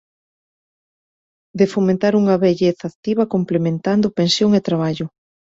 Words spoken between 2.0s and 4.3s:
unha vellez activa complementando